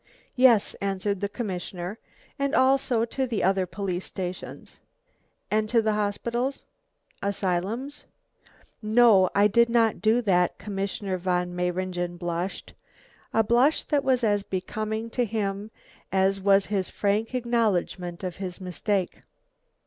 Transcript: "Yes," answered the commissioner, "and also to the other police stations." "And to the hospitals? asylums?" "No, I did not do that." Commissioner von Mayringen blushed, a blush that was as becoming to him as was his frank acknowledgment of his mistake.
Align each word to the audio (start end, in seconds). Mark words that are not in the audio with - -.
"Yes," 0.35 0.73
answered 0.81 1.19
the 1.21 1.29
commissioner, 1.29 1.99
"and 2.39 2.55
also 2.55 3.05
to 3.05 3.27
the 3.27 3.43
other 3.43 3.67
police 3.67 4.03
stations." 4.05 4.79
"And 5.51 5.69
to 5.69 5.79
the 5.79 5.93
hospitals? 5.93 6.63
asylums?" 7.21 8.05
"No, 8.81 9.29
I 9.35 9.45
did 9.47 9.69
not 9.69 10.01
do 10.01 10.19
that." 10.23 10.57
Commissioner 10.57 11.19
von 11.19 11.55
Mayringen 11.55 12.17
blushed, 12.17 12.73
a 13.31 13.43
blush 13.43 13.83
that 13.83 14.03
was 14.03 14.23
as 14.23 14.41
becoming 14.41 15.11
to 15.11 15.23
him 15.23 15.69
as 16.11 16.41
was 16.41 16.65
his 16.65 16.89
frank 16.89 17.35
acknowledgment 17.35 18.23
of 18.23 18.37
his 18.37 18.59
mistake. 18.59 19.19